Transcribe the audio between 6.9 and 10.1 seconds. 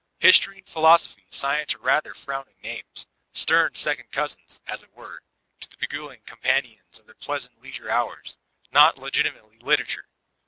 of their pleasant leisure hours,— not legitimately •literature."